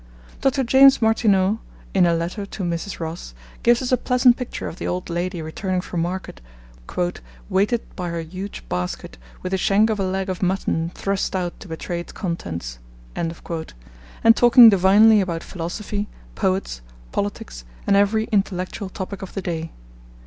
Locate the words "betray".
11.67-11.99